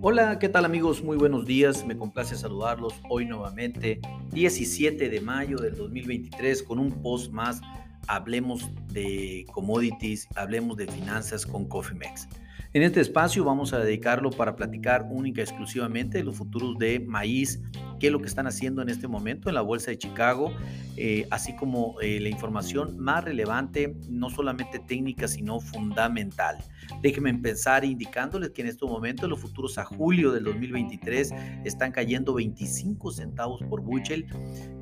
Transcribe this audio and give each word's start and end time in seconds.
Hola, 0.00 0.38
¿qué 0.38 0.48
tal 0.48 0.64
amigos? 0.64 1.02
Muy 1.02 1.16
buenos 1.16 1.44
días, 1.44 1.84
me 1.84 1.96
complace 1.96 2.36
saludarlos 2.36 2.94
hoy 3.10 3.26
nuevamente, 3.26 4.00
17 4.30 5.08
de 5.08 5.20
mayo 5.20 5.56
del 5.56 5.74
2023, 5.74 6.62
con 6.62 6.78
un 6.78 7.02
post 7.02 7.32
más, 7.32 7.60
hablemos 8.06 8.70
de 8.92 9.44
commodities, 9.52 10.28
hablemos 10.36 10.76
de 10.76 10.86
finanzas 10.86 11.44
con 11.44 11.64
CoffeeMex. 11.64 12.28
En 12.74 12.84
este 12.84 13.00
espacio 13.00 13.44
vamos 13.44 13.72
a 13.72 13.80
dedicarlo 13.80 14.30
para 14.30 14.54
platicar 14.54 15.04
única 15.10 15.40
y 15.40 15.44
exclusivamente 15.44 16.18
de 16.18 16.24
los 16.24 16.36
futuros 16.36 16.78
de 16.78 17.00
maíz, 17.00 17.60
qué 17.98 18.06
es 18.06 18.12
lo 18.12 18.20
que 18.20 18.28
están 18.28 18.46
haciendo 18.46 18.82
en 18.82 18.88
este 18.88 19.08
momento 19.08 19.48
en 19.48 19.54
la 19.54 19.62
Bolsa 19.62 19.90
de 19.90 19.98
Chicago, 19.98 20.52
eh, 20.96 21.26
así 21.30 21.56
como 21.56 22.00
eh, 22.00 22.20
la 22.20 22.28
información 22.28 22.98
más 22.98 23.24
relevante, 23.24 23.96
no 24.08 24.30
solamente 24.30 24.78
técnica, 24.78 25.28
sino 25.28 25.60
fundamental. 25.60 26.58
Déjenme 27.02 27.28
empezar 27.30 27.84
indicándoles 27.84 28.50
que 28.50 28.62
en 28.62 28.68
este 28.68 28.86
momento 28.86 29.26
los 29.28 29.40
futuros 29.40 29.78
a 29.78 29.84
julio 29.84 30.32
del 30.32 30.44
2023 30.44 31.32
están 31.64 31.92
cayendo 31.92 32.34
25 32.34 33.12
centavos 33.12 33.62
por 33.68 33.82
buchel, 33.82 34.26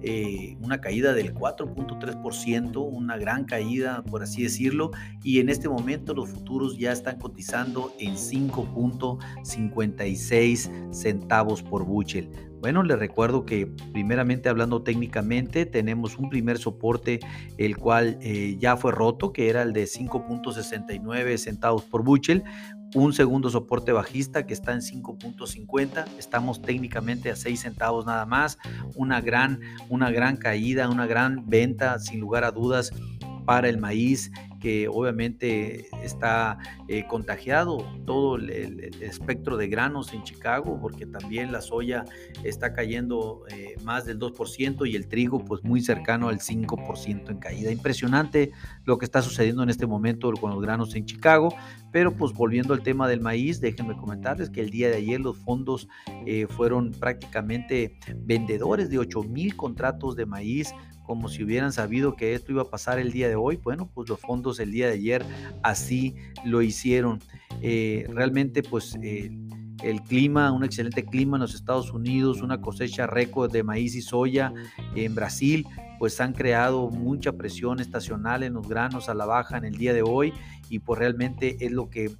eh, 0.02 0.56
una 0.60 0.80
caída 0.80 1.12
del 1.14 1.34
4.3%, 1.34 2.80
una 2.80 3.18
gran 3.18 3.44
caída, 3.44 4.02
por 4.04 4.22
así 4.22 4.42
decirlo, 4.42 4.90
y 5.22 5.40
en 5.40 5.48
este 5.48 5.68
momento 5.68 6.14
los 6.14 6.30
futuros 6.30 6.78
ya 6.78 6.92
están 6.92 7.18
cotizando 7.18 7.92
en 7.98 8.14
5.56 8.14 10.94
centavos 10.94 11.62
por 11.62 11.84
buchel. 11.84 12.30
Bueno, 12.60 12.82
les 12.82 12.98
recuerdo 12.98 13.44
que 13.44 13.66
primeramente 13.92 14.48
hablando 14.48 14.82
técnicamente 14.82 15.66
tenemos 15.66 16.18
un 16.18 16.30
primer 16.30 16.58
soporte 16.58 17.20
el 17.58 17.76
cual 17.76 18.18
eh, 18.22 18.56
ya 18.58 18.76
fue 18.76 18.92
roto, 18.92 19.32
que 19.32 19.48
era 19.48 19.62
el 19.62 19.72
de 19.72 19.84
5.69 19.84 21.36
centavos 21.36 21.84
por 21.84 22.02
buchel, 22.02 22.44
un 22.94 23.12
segundo 23.12 23.50
soporte 23.50 23.92
bajista 23.92 24.46
que 24.46 24.54
está 24.54 24.72
en 24.72 24.80
5.50, 24.80 26.06
estamos 26.18 26.62
técnicamente 26.62 27.30
a 27.30 27.36
6 27.36 27.60
centavos 27.60 28.06
nada 28.06 28.24
más, 28.24 28.58
una 28.94 29.20
gran, 29.20 29.60
una 29.88 30.10
gran 30.10 30.36
caída, 30.36 30.88
una 30.88 31.06
gran 31.06 31.48
venta 31.48 31.98
sin 31.98 32.20
lugar 32.20 32.44
a 32.44 32.52
dudas 32.52 32.92
para 33.44 33.68
el 33.68 33.78
maíz 33.78 34.30
que 34.66 34.88
obviamente 34.88 35.86
está 36.02 36.58
eh, 36.88 37.06
contagiado 37.06 37.86
todo 38.04 38.34
el, 38.34 38.80
espectro 39.00 39.56
de 39.56 39.68
granos 39.68 40.12
en 40.12 40.24
Chicago, 40.24 40.76
porque 40.82 41.06
también 41.06 41.52
la 41.52 41.60
soya 41.60 42.04
está 42.42 42.74
cayendo 42.74 43.44
eh, 43.48 43.76
más 43.84 44.06
del 44.06 44.18
2% 44.18 44.90
y 44.90 44.96
el 44.96 45.06
trigo 45.06 45.44
pues 45.44 45.62
muy 45.62 45.80
cercano 45.82 46.30
al 46.30 46.40
5% 46.40 47.30
en 47.30 47.38
caída. 47.38 47.70
Impresionante 47.70 48.50
lo 48.84 48.98
que 48.98 49.04
está 49.04 49.22
sucediendo 49.22 49.62
en 49.62 49.70
este 49.70 49.86
momento 49.86 50.32
con 50.32 50.50
los 50.50 50.60
granos 50.60 50.96
en 50.96 51.06
Chicago, 51.06 51.54
pero 51.96 52.14
pues 52.14 52.34
volviendo 52.34 52.74
al 52.74 52.82
tema 52.82 53.08
del 53.08 53.22
maíz, 53.22 53.58
déjenme 53.58 53.96
comentarles 53.96 54.50
que 54.50 54.60
el 54.60 54.68
día 54.68 54.90
de 54.90 54.96
ayer 54.96 55.18
los 55.18 55.38
fondos 55.38 55.88
eh, 56.26 56.46
fueron 56.46 56.90
prácticamente 56.90 57.96
vendedores 58.18 58.90
de 58.90 58.98
8 58.98 59.22
mil 59.22 59.56
contratos 59.56 60.14
de 60.14 60.26
maíz 60.26 60.74
como 61.04 61.30
si 61.30 61.42
hubieran 61.42 61.72
sabido 61.72 62.14
que 62.14 62.34
esto 62.34 62.52
iba 62.52 62.60
a 62.60 62.68
pasar 62.68 62.98
el 62.98 63.12
día 63.12 63.30
de 63.30 63.36
hoy. 63.36 63.56
Bueno, 63.56 63.88
pues 63.94 64.10
los 64.10 64.20
fondos 64.20 64.60
el 64.60 64.72
día 64.72 64.88
de 64.88 64.92
ayer 64.92 65.24
así 65.62 66.14
lo 66.44 66.60
hicieron. 66.60 67.18
Eh, 67.62 68.04
realmente, 68.10 68.62
pues 68.62 68.94
el 69.02 70.02
clima, 70.02 70.52
un 70.52 70.64
excelente 70.64 71.02
clima 71.02 71.38
en 71.38 71.40
los 71.40 71.54
Estados 71.54 71.92
Unidos, 71.92 72.42
una 72.42 72.60
cosecha 72.60 73.06
récord 73.06 73.50
de 73.50 73.62
maíz 73.62 73.94
y 73.94 74.02
soya 74.02 74.52
en 74.94 75.14
Brasil, 75.14 75.66
pues 75.98 76.20
han 76.20 76.32
creado 76.32 76.90
mucha 76.90 77.32
presión 77.32 77.80
estacional 77.80 78.42
en 78.42 78.54
los 78.54 78.68
granos 78.68 79.08
a 79.08 79.14
la 79.14 79.26
baja 79.26 79.56
en 79.56 79.64
el 79.64 79.76
día 79.76 79.92
de 79.92 80.02
hoy 80.02 80.32
y 80.68 80.80
pues 80.80 80.98
realmente 80.98 81.56
es 81.60 81.72
lo 81.72 81.88
que 81.90 82.10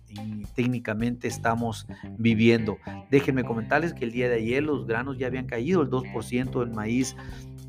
técnicamente 0.54 1.28
estamos 1.28 1.86
viviendo. 2.18 2.78
Déjenme 3.10 3.44
comentarles 3.44 3.92
que 3.92 4.04
el 4.04 4.12
día 4.12 4.28
de 4.28 4.36
ayer 4.36 4.62
los 4.62 4.86
granos 4.86 5.18
ya 5.18 5.26
habían 5.26 5.46
caído 5.46 5.82
el 5.82 5.90
2% 5.90 6.62
en 6.62 6.72
maíz 6.72 7.16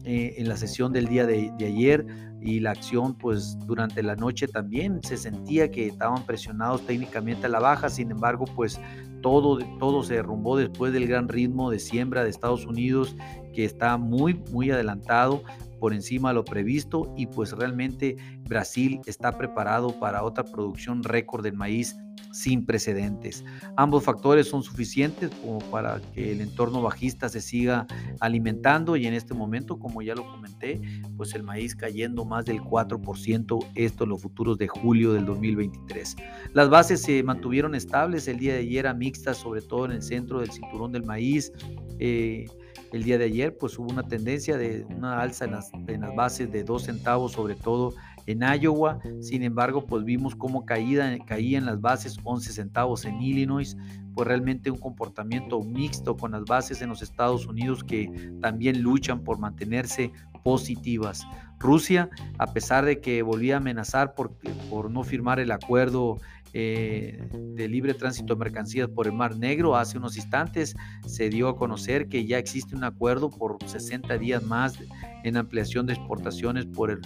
eh, 0.09 0.35
en 0.38 0.47
la 0.47 0.56
sesión 0.56 0.94
del 0.94 1.07
día 1.07 1.25
de, 1.25 1.51
ayer 1.59 2.06
y 2.41 2.62
la 2.62 2.72
acción 2.72 3.13
pues 3.16 3.57
durante 3.66 4.01
la 4.03 4.16
noche 4.16 4.47
también 4.47 5.01
se 5.03 5.17
sentía 5.17 5.69
que 5.69 5.88
estaban 5.88 6.25
presionados 6.25 6.85
técnicamente 6.85 7.47
a 7.47 7.50
la 7.50 7.59
baja, 7.59 7.90
sin 7.90 8.12
embargo 8.12 8.46
pues 8.56 8.79
todo, 9.22 9.57
todo 9.79 10.03
se 10.03 10.13
derrumbó 10.13 10.56
después 10.56 10.94
del 10.94 11.07
gran 11.07 11.28
ritmo 11.28 11.72
de 11.72 11.79
siembra 11.79 12.23
de 12.23 12.29
Estados 12.29 12.66
Unidos 12.66 13.17
que 13.53 13.66
está 13.66 13.97
muy 13.97 14.35
muy 14.51 14.72
adelantado 14.72 15.44
por 15.80 15.94
encima 15.94 16.30
de 16.30 16.36
lo 16.36 16.46
previsto 16.46 17.14
y 17.18 17.28
pues 17.28 17.52
realmente 17.52 18.16
Brasil 18.48 19.00
está 19.06 19.38
preparado 19.38 20.00
para 20.00 20.24
otra 20.24 20.44
producción 20.44 21.04
récord 21.04 21.44
del 21.44 21.54
maíz 21.54 21.96
sin 22.32 22.66
precedentes. 22.66 23.44
Ambos 23.76 24.04
factores 24.04 24.48
son 24.48 24.64
suficientes 24.64 25.32
como 25.42 25.60
para 25.72 26.00
que 26.14 26.32
el 26.32 26.42
entorno 26.42 26.82
bajista 26.82 27.30
se 27.30 27.42
siga 27.42 27.88
alimentando 28.20 28.96
y 28.96 29.08
en 29.08 29.14
este 29.14 29.34
momento, 29.34 29.80
como 29.80 30.02
ya 30.02 30.16
lo 30.16 30.26
comenté, 30.30 30.80
pues 31.16 31.34
el 31.34 31.44
maíz 31.44 31.76
cayendo 31.76 32.26
más 32.26 32.46
del 32.46 32.62
4%, 32.62 33.68
esto 33.76 34.04
en 34.04 34.09
los 34.09 34.22
futuros 34.22 34.58
de 34.58 34.68
julio 34.68 35.14
del 35.14 35.26
2023. 35.26 36.16
Las 36.54 36.70
bases 36.70 37.02
se 37.02 37.24
mantuvieron 37.24 37.76
estables 37.76 38.28
el 38.28 38.38
día 38.38 38.54
de 38.54 38.59
ayer 38.59 38.88
a 38.88 38.94
mixtas, 38.94 39.38
sobre 39.38 39.62
todo 39.62 39.86
en 39.86 39.92
el 39.92 40.04
centro 40.04 40.40
del 40.40 40.52
cinturón 40.52 40.92
del 40.92 41.04
maíz. 41.04 41.52
Eh, 42.00 42.46
el 42.92 43.03
día 43.03 43.18
de 43.18 43.25
ayer 43.25 43.58
pues 43.58 43.78
hubo 43.78 43.92
una 43.92 44.03
tendencia 44.03 44.58
de 44.58 44.86
una 44.96 45.22
alza 45.22 45.46
en 45.46 45.52
las, 45.52 45.72
en 45.74 46.02
bases 46.16 46.52
de 46.52 46.64
2 46.64 46.84
centavos, 46.84 47.34
sobre 47.34 47.56
todo 47.56 47.94
en 48.28 48.42
Iowa. 48.42 49.00
Sin 49.22 49.44
embargo, 49.44 49.86
pues 49.86 50.03
vimos 50.03 50.36
cómo 50.36 50.66
caída, 50.66 51.18
caían 51.26 51.66
las 51.66 51.81
bases 51.81 52.18
11 52.24 52.52
centavos 52.52 53.06
en 53.06 53.22
Illinois. 53.22 53.76
Pues 54.14 54.28
realmente 54.28 54.72
un 54.72 54.80
comportamiento 54.80 55.62
mixto 55.62 56.18
con 56.18 56.31
las 56.31 56.44
bases 56.44 56.81
en 56.81 56.90
los 56.90 57.02
Estados 57.02 57.46
Unidos 57.46 57.84
que 57.84 58.31
también 58.42 58.81
luchan 58.81 59.24
por 59.24 59.38
mantenerse 59.38 60.12
positivas. 60.44 61.26
Rusia, 61.59 62.09
a 62.38 62.47
pesar 62.53 62.86
de 62.86 63.00
que 63.00 63.22
volvía 63.22 63.56
a 63.56 63.58
amenazar 63.58 64.14
por, 64.14 64.31
por 64.70 64.90
no 64.90 65.03
firmar 65.03 65.40
el 65.40 65.52
acuerdo 65.52 66.18
eh, 66.59 67.29
de 67.31 67.68
libre 67.68 67.94
tránsito 67.94 68.34
de 68.34 68.40
mercancías 68.40 68.90
por 68.90 69.06
el 69.06 69.13
Mar 69.13 69.38
Negro. 69.38 69.75
Hace 69.75 70.00
unos 70.00 70.18
instantes 70.18 70.75
se 71.06 71.29
dio 71.29 71.50
a 71.50 71.56
conocer 71.56 72.09
que 72.09 72.25
ya 72.25 72.40
existe 72.40 72.75
un 72.75 72.84
acuerdo 72.84 73.29
por 73.29 73.59
60 73.63 74.18
días 74.18 74.41
más 74.41 74.79
en 75.23 75.38
ampliación 75.38 75.85
de 75.85 75.94
exportaciones 75.94 76.66
por 76.66 76.90
el, 76.90 77.01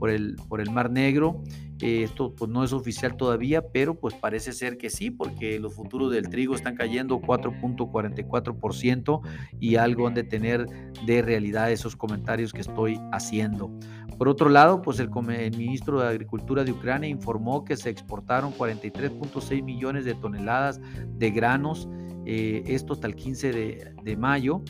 por 0.00 0.10
el, 0.10 0.34
por 0.48 0.60
el 0.60 0.72
Mar 0.72 0.90
Negro. 0.90 1.44
Eh, 1.80 2.02
esto 2.02 2.34
pues, 2.34 2.50
no 2.50 2.64
es 2.64 2.72
oficial 2.72 3.16
todavía, 3.16 3.68
pero 3.68 3.94
pues 3.94 4.12
parece 4.14 4.52
ser 4.52 4.76
que 4.76 4.90
sí, 4.90 5.12
porque 5.12 5.60
los 5.60 5.74
futuros 5.74 6.10
del 6.10 6.28
trigo 6.28 6.56
están 6.56 6.74
cayendo 6.74 7.20
4.44% 7.20 9.20
y 9.60 9.76
algo 9.76 10.08
han 10.08 10.14
de 10.14 10.24
tener 10.24 10.66
de 11.06 11.22
realidad 11.22 11.70
esos 11.70 11.94
comentarios 11.94 12.52
que 12.52 12.62
estoy 12.62 12.98
haciendo. 13.12 13.70
Por 14.18 14.28
otro 14.28 14.48
lado, 14.48 14.82
pues 14.82 14.98
el, 14.98 15.10
ministro 15.10 16.00
de 16.00 16.08
Agricultura 16.08 16.64
de 16.64 16.72
Ucrania 16.72 17.08
informó 17.08 17.64
que 17.64 17.76
se 17.76 17.90
exportaron 17.90 18.52
43.6 18.54 19.62
millones 19.62 20.04
de 20.04 20.14
toneladas 20.14 20.80
de 21.18 21.30
granos, 21.30 21.88
eh, 22.24 22.62
esto 22.66 22.94
hasta 22.94 23.06
el 23.06 23.14
15 23.14 23.52
de, 23.52 23.94
de 24.02 24.16
mayo. 24.16 24.62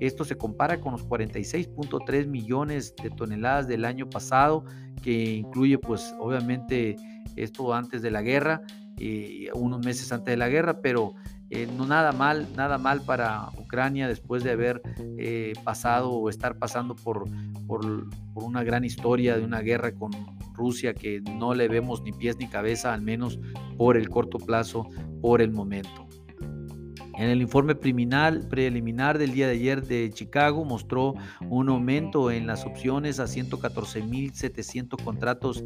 Esto 0.00 0.24
se 0.24 0.36
compara 0.36 0.80
con 0.80 0.92
los 0.92 1.06
46.3 1.06 2.26
millones 2.26 2.94
de 3.02 3.10
toneladas 3.10 3.68
del 3.68 3.84
año 3.84 4.08
pasado, 4.08 4.64
que 5.02 5.36
incluye 5.36 5.78
pues 5.78 6.14
obviamente 6.18 6.96
esto 7.36 7.72
antes 7.74 8.02
de 8.02 8.10
la 8.10 8.22
guerra, 8.22 8.62
eh, 8.98 9.48
unos 9.54 9.84
meses 9.84 10.12
antes 10.12 10.32
de 10.32 10.36
la 10.36 10.48
guerra, 10.48 10.80
pero 10.80 11.14
eh, 11.54 11.68
no 11.76 11.86
nada 11.86 12.10
mal, 12.10 12.48
nada 12.56 12.78
mal 12.78 13.02
para 13.02 13.48
Ucrania 13.56 14.08
después 14.08 14.42
de 14.42 14.50
haber 14.50 14.82
eh, 15.18 15.52
pasado 15.62 16.10
o 16.10 16.28
estar 16.28 16.58
pasando 16.58 16.96
por, 16.96 17.28
por, 17.68 18.08
una 18.34 18.64
gran 18.64 18.84
historia 18.84 19.36
de 19.36 19.44
una 19.44 19.60
guerra 19.60 19.92
con 19.92 20.10
Rusia 20.52 20.94
que 20.94 21.20
no 21.20 21.54
le 21.54 21.68
vemos 21.68 22.02
ni 22.02 22.10
pies 22.10 22.38
ni 22.38 22.48
cabeza, 22.48 22.92
al 22.92 23.02
menos 23.02 23.38
por 23.78 23.96
el 23.96 24.08
corto 24.08 24.38
plazo, 24.38 24.88
por 25.20 25.40
el 25.40 25.52
momento. 25.52 26.08
En 27.16 27.30
el 27.30 27.40
informe 27.40 27.76
preliminar 27.76 29.18
del 29.18 29.32
día 29.32 29.46
de 29.46 29.52
ayer 29.52 29.86
de 29.86 30.10
Chicago 30.12 30.64
mostró 30.64 31.14
un 31.48 31.68
aumento 31.68 32.32
en 32.32 32.48
las 32.48 32.66
opciones 32.66 33.20
a 33.20 33.26
114.700 33.26 35.04
contratos 35.04 35.62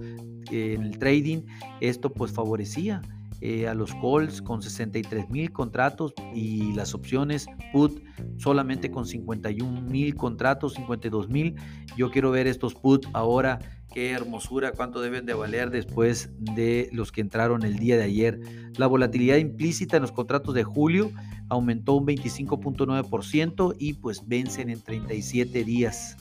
en 0.51 0.83
el 0.83 0.99
trading. 0.99 1.47
Esto 1.81 2.13
pues 2.13 2.31
favorecía 2.33 3.01
eh, 3.41 3.69
a 3.69 3.75
los 3.75 3.95
calls 3.95 4.43
con 4.43 4.63
63 4.63 5.31
mil 5.31 5.53
contratos 5.53 6.13
y 6.35 6.73
las 6.73 6.95
opciones 6.95 7.47
put 7.73 8.03
solamente 8.37 8.91
con 8.91 9.07
51 9.07 9.83
mil 9.83 10.15
contratos, 10.15 10.75
52 10.75 11.29
mil. 11.29 11.55
Yo 11.97 12.11
quiero 12.11 12.31
ver 12.31 12.47
estos 12.47 12.75
put 12.75 13.07
ahora. 13.13 13.61
Qué 13.95 14.11
hermosura, 14.11 14.73
cuánto 14.73 15.01
deben 15.01 15.25
de 15.25 15.35
valer 15.35 15.71
después 15.71 16.31
de 16.39 16.91
los 16.93 17.11
que 17.11 17.21
entraron 17.21 17.63
el 17.63 17.79
día 17.79 17.97
de 17.97 18.05
ayer. 18.05 18.41
La 18.77 18.87
volatilidad 18.87 19.37
implícita 19.37 19.97
en 19.97 20.03
los 20.03 20.13
contratos 20.13 20.55
de 20.55 20.65
julio 20.65 21.11
aumentó 21.49 21.95
un 21.95 22.07
25.9% 22.07 23.77
y 23.79 23.95
pues 23.95 24.27
vencen 24.27 24.69
en 24.69 24.83
37 24.83 25.65
días. 25.65 26.17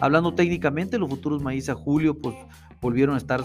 Hablando 0.00 0.34
técnicamente, 0.34 0.98
los 0.98 1.10
futuros 1.10 1.42
maíz 1.42 1.68
a 1.68 1.74
julio 1.74 2.18
pues 2.18 2.36
volvieron 2.80 3.14
a 3.14 3.18
estar 3.18 3.42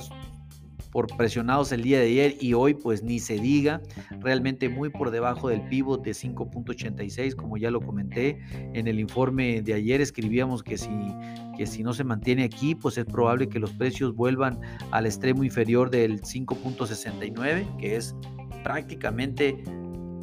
por 0.95 1.07
presionados 1.17 1.73
el 1.73 1.81
día 1.81 1.99
de 1.99 2.05
ayer 2.05 2.37
y 2.39 2.53
hoy 2.53 2.73
pues 2.73 3.03
ni 3.03 3.19
se 3.19 3.37
diga, 3.37 3.81
realmente 4.21 4.69
muy 4.69 4.87
por 4.87 5.11
debajo 5.11 5.49
del 5.49 5.59
pivot 5.67 6.01
de 6.01 6.11
5.86 6.11 7.35
como 7.35 7.57
ya 7.57 7.69
lo 7.69 7.81
comenté 7.81 8.39
en 8.73 8.87
el 8.87 9.01
informe 9.01 9.61
de 9.61 9.73
ayer 9.73 9.99
escribíamos 9.99 10.63
que 10.63 10.77
si 10.77 10.87
que 11.57 11.67
si 11.67 11.83
no 11.83 11.93
se 11.93 12.05
mantiene 12.05 12.45
aquí 12.45 12.75
pues 12.75 12.97
es 12.97 13.03
probable 13.03 13.49
que 13.49 13.59
los 13.59 13.73
precios 13.73 14.15
vuelvan 14.15 14.57
al 14.91 15.05
extremo 15.05 15.43
inferior 15.43 15.89
del 15.89 16.21
5.69 16.21 17.75
que 17.75 17.97
es 17.97 18.15
prácticamente 18.63 19.61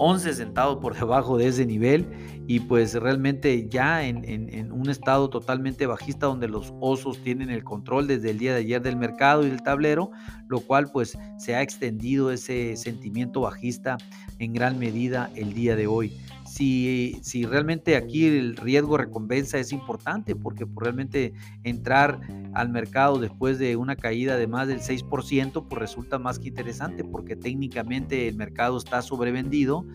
11 0.04 0.34
centavos 0.34 0.78
por 0.78 0.94
debajo 0.99 1.38
de 1.38 1.46
ese 1.46 1.64
nivel 1.64 2.08
y 2.49 2.58
pues 2.58 2.94
realmente 2.94 3.69
ya 3.69 4.04
en, 4.04 4.72
un 4.72 4.90
estado 4.90 5.31
totalmente 5.31 5.87
bajista 5.87 6.26
donde 6.26 6.49
los 6.49 6.75
osos 6.81 7.22
tienen 7.22 7.50
el 7.50 7.62
control 7.62 8.08
desde 8.08 8.31
el 8.31 8.38
día 8.38 8.52
de 8.52 8.60
ayer 8.60 8.82
del 8.82 8.96
mercado 8.96 9.46
y 9.46 9.50
del 9.50 9.62
tablero, 9.62 10.10
lo 10.49 10.58
cual 10.58 10.90
pues 10.93 11.16
se 11.38 11.54
ha 11.54 11.62
extendido 11.62 12.32
ese 12.32 12.76
sentimiento 12.76 13.43
bajista 13.43 13.96
en 14.40 14.52
gran 14.52 14.76
medida 14.76 15.31
el 15.37 15.54
día 15.54 15.76
de 15.76 15.87
hoy 15.87 16.12
si, 16.52 17.19
si 17.22 17.46
realmente 17.46 17.96
aquí 17.96 18.26
el 18.26 18.56
riesgo 18.56 18.99
recompensa 18.99 19.58
es 19.58 19.72
importante, 19.72 20.37
porque 20.37 20.66
pues, 20.66 20.84
realmente 20.84 21.32
entrar 21.64 22.20
al 22.52 22.69
mercado 22.69 23.19
después 23.19 23.58
de 23.58 23.76
una 23.76 23.96
caída 23.96 24.37
de 24.37 24.46
más 24.46 24.69
del 24.69 24.81
6%, 24.81 25.66
pues 25.66 25.81
resulta 25.81 26.19
más 26.19 26.38
que 26.38 26.49
interesante, 26.49 27.04
porque 27.04 27.37
técnicamente 27.37 28.28
el 28.28 28.37
mercado 28.37 28.76
está 28.76 29.00
sobrevendido, 29.00 29.87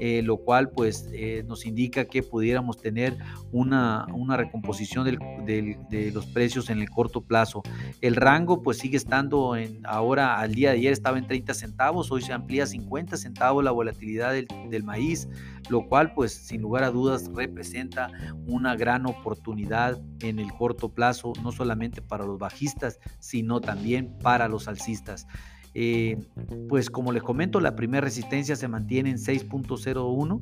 eh, 0.00 0.22
lo 0.22 0.38
cual 0.38 0.70
pues 0.70 1.08
eh, 1.12 1.44
nos 1.46 1.66
indica 1.66 2.04
que 2.04 2.22
pudiéramos 2.22 2.80
tener 2.80 3.16
una, 3.52 4.06
una 4.12 4.36
recomposición 4.36 5.04
de 5.04 6.10
los 6.12 6.26
precios 6.26 6.70
en 6.70 6.80
el 6.80 6.90
corto 6.90 7.22
plazo. 7.22 7.62
El 8.00 8.16
rango 8.16 8.62
pues 8.62 8.78
sigue 8.78 8.96
estando 8.96 9.56
en, 9.56 9.80
ahora 9.84 10.38
al 10.38 10.54
día 10.54 10.70
de 10.70 10.76
ayer 10.76 10.92
estaba 10.92 11.18
en 11.18 11.26
30 11.26 11.54
centavos, 11.54 12.10
hoy 12.10 12.22
se 12.22 12.32
amplía 12.32 12.64
a 12.64 12.66
50 12.66 13.16
centavos 13.16 13.64
la 13.64 13.70
volatilidad 13.70 14.32
del 14.32 14.84
maíz 14.84 15.28
lo 15.68 15.86
cual 15.88 16.12
pues 16.14 16.32
sin 16.32 16.62
lugar 16.62 16.84
a 16.84 16.90
dudas 16.90 17.30
representa 17.34 18.10
una 18.46 18.76
gran 18.76 19.06
oportunidad 19.06 20.00
en 20.20 20.38
el 20.38 20.52
corto 20.52 20.90
plazo, 20.90 21.32
no 21.42 21.52
solamente 21.52 22.02
para 22.02 22.24
los 22.24 22.38
bajistas, 22.38 22.98
sino 23.18 23.60
también 23.60 24.16
para 24.22 24.48
los 24.48 24.68
alcistas. 24.68 25.26
Eh, 25.78 26.16
pues 26.70 26.88
como 26.88 27.12
les 27.12 27.22
comento, 27.22 27.60
la 27.60 27.76
primera 27.76 28.00
resistencia 28.00 28.56
se 28.56 28.66
mantiene 28.66 29.10
en 29.10 29.18
6.01. 29.18 30.40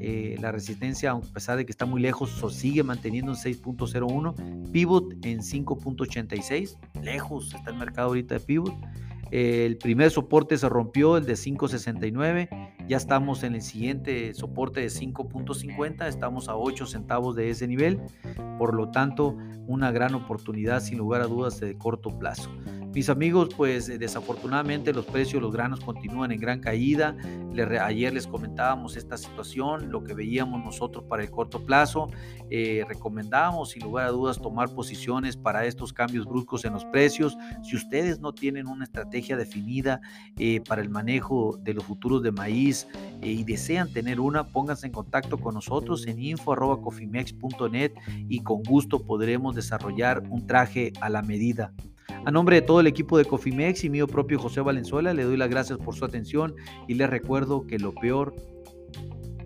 Eh, 0.00 0.36
la 0.40 0.52
resistencia, 0.52 1.10
a 1.10 1.20
pesar 1.20 1.56
de 1.56 1.66
que 1.66 1.72
está 1.72 1.84
muy 1.84 2.00
lejos, 2.00 2.40
sigue 2.54 2.84
manteniendo 2.84 3.32
en 3.32 3.38
6.01. 3.38 4.70
Pivot 4.70 5.14
en 5.26 5.40
5.86. 5.40 6.78
Lejos 7.02 7.52
está 7.54 7.70
el 7.70 7.76
mercado 7.76 8.08
ahorita 8.08 8.34
de 8.34 8.40
pivot. 8.40 8.74
El 9.32 9.78
primer 9.78 10.12
soporte 10.12 10.56
se 10.56 10.68
rompió, 10.68 11.16
el 11.16 11.26
de 11.26 11.34
5.69. 11.34 12.86
Ya 12.86 12.96
estamos 12.96 13.42
en 13.42 13.56
el 13.56 13.62
siguiente 13.62 14.32
soporte 14.32 14.80
de 14.80 14.86
5.50. 14.86 16.06
Estamos 16.06 16.48
a 16.48 16.56
8 16.56 16.86
centavos 16.86 17.34
de 17.34 17.50
ese 17.50 17.66
nivel. 17.66 18.00
Por 18.58 18.74
lo 18.74 18.92
tanto, 18.92 19.36
una 19.66 19.90
gran 19.90 20.14
oportunidad 20.14 20.80
sin 20.80 20.98
lugar 20.98 21.20
a 21.20 21.26
dudas 21.26 21.58
de 21.58 21.76
corto 21.76 22.16
plazo. 22.16 22.48
Mis 22.94 23.10
amigos, 23.10 23.50
pues 23.54 23.90
eh, 23.90 23.98
desafortunadamente 23.98 24.94
los 24.94 25.04
precios 25.04 25.34
de 25.34 25.40
los 25.42 25.52
granos 25.52 25.80
continúan 25.80 26.32
en 26.32 26.40
gran 26.40 26.60
caída. 26.60 27.14
ayer 27.82 28.14
les 28.14 28.26
comentábamos 28.26 28.96
esta 28.96 29.18
situación, 29.18 29.90
lo 29.90 30.02
que 30.02 30.14
veíamos 30.14 30.64
nosotros 30.64 31.04
para 31.04 31.22
el 31.22 31.30
corto 31.30 31.64
plazo. 31.66 32.08
Eh, 32.50 32.84
recomendamos 32.88 33.70
sin 33.70 33.82
lugar 33.82 34.06
a 34.06 34.10
dudas 34.10 34.40
tomar 34.40 34.74
posiciones 34.74 35.36
para 35.36 35.66
estos 35.66 35.92
cambios 35.92 36.24
bruscos 36.24 36.64
en 36.64 36.72
los 36.72 36.86
precios. 36.86 37.36
Si 37.62 37.76
ustedes 37.76 38.20
no 38.20 38.32
tienen 38.32 38.66
una 38.66 38.84
estrategia 38.84 39.36
definida 39.36 40.00
eh, 40.38 40.62
para 40.66 40.80
el 40.80 40.88
manejo 40.88 41.58
de 41.60 41.74
los 41.74 41.84
futuros 41.84 42.22
de 42.22 42.32
maíz 42.32 42.88
y 43.20 43.44
desean 43.44 43.92
tener 43.92 44.18
una, 44.18 44.44
pónganse 44.44 44.86
en 44.86 44.92
contacto 44.92 45.36
con 45.38 45.54
nosotros 45.54 46.06
en 46.06 46.18
info.cofimex.net 46.20 47.92
y 48.28 48.40
con 48.40 48.62
gusto 48.62 49.04
podremos 49.04 49.54
desarrollar 49.54 50.22
un 50.30 50.46
traje 50.46 50.92
a 51.02 51.10
la 51.10 51.20
medida. 51.20 51.74
A 52.28 52.30
nombre 52.30 52.56
de 52.56 52.60
todo 52.60 52.80
el 52.80 52.86
equipo 52.86 53.16
de 53.16 53.24
Cofimex 53.24 53.84
y 53.84 53.88
mío 53.88 54.06
propio 54.06 54.38
José 54.38 54.60
Valenzuela, 54.60 55.14
le 55.14 55.24
doy 55.24 55.38
las 55.38 55.48
gracias 55.48 55.78
por 55.78 55.94
su 55.94 56.04
atención 56.04 56.54
y 56.86 56.92
les 56.92 57.08
recuerdo 57.08 57.66
que 57.66 57.78
lo 57.78 57.94
peor, 57.94 58.34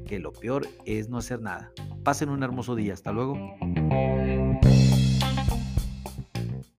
que 0.05 0.19
lo 0.19 0.33
peor 0.33 0.67
es 0.85 1.09
no 1.09 1.17
hacer 1.17 1.41
nada. 1.41 1.71
Pasen 2.03 2.29
un 2.29 2.43
hermoso 2.43 2.75
día. 2.75 2.95
Hasta 2.95 3.13
luego. 3.13 3.39